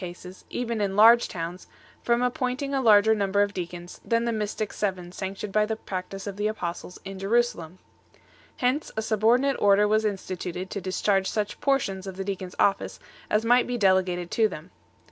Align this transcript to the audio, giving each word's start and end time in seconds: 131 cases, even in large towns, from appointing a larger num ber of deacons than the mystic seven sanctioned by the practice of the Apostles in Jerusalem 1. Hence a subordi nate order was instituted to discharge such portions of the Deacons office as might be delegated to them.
131 0.01 0.15
cases, 0.31 0.45
even 0.49 0.81
in 0.81 0.95
large 0.95 1.27
towns, 1.27 1.67
from 2.01 2.23
appointing 2.23 2.73
a 2.73 2.81
larger 2.81 3.13
num 3.13 3.31
ber 3.31 3.43
of 3.43 3.53
deacons 3.53 4.01
than 4.03 4.25
the 4.25 4.31
mystic 4.31 4.73
seven 4.73 5.11
sanctioned 5.11 5.53
by 5.53 5.63
the 5.63 5.75
practice 5.75 6.25
of 6.25 6.37
the 6.37 6.47
Apostles 6.47 6.99
in 7.05 7.19
Jerusalem 7.19 7.77
1. 8.13 8.19
Hence 8.57 8.91
a 8.97 9.01
subordi 9.01 9.41
nate 9.41 9.57
order 9.61 9.87
was 9.87 10.03
instituted 10.03 10.71
to 10.71 10.81
discharge 10.81 11.29
such 11.29 11.61
portions 11.61 12.07
of 12.07 12.17
the 12.17 12.23
Deacons 12.23 12.55
office 12.57 12.99
as 13.29 13.45
might 13.45 13.67
be 13.67 13.77
delegated 13.77 14.31
to 14.31 14.47
them. 14.47 14.71